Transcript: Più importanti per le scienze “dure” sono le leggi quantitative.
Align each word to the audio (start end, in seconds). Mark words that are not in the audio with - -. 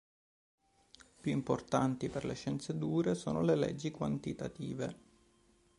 Più 1.21 1.31
importanti 1.31 2.09
per 2.09 2.25
le 2.25 2.33
scienze 2.33 2.75
“dure” 2.75 3.13
sono 3.13 3.43
le 3.43 3.53
leggi 3.55 3.91
quantitative. 3.91 4.97